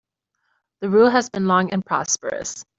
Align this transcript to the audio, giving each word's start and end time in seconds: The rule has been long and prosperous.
The 0.79 0.89
rule 0.89 1.11
has 1.11 1.29
been 1.29 1.45
long 1.47 1.71
and 1.71 1.85
prosperous. 1.85 2.65